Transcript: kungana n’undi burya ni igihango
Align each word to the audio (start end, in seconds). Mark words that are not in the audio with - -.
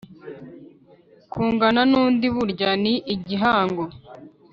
kungana 1.31 1.81
n’undi 1.91 2.27
burya 2.35 2.71
ni 2.83 2.93
igihango 3.13 3.83